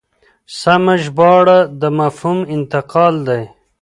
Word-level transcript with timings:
سمه 0.59 0.95
ژباړه 1.03 1.59
د 1.81 1.83
مفهوم 1.99 2.39
انتقال 2.55 3.15
دی. 3.27 3.41